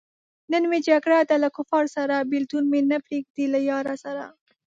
نن 0.51 0.63
مې 0.69 0.79
جګړه 0.87 1.19
ده 1.29 1.35
له 1.43 1.49
کفاره 1.55 1.89
سره- 1.97 2.27
بېلتون 2.31 2.63
مې 2.71 2.81
نه 2.91 2.97
پریېږدی 3.05 3.45
له 3.53 3.59
یاره 3.69 3.95
سره 4.03 4.23